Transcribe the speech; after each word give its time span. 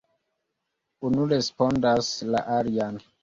Unu 1.09 1.27
respondas 1.33 2.09
la 2.37 2.43
alian. 2.57 2.99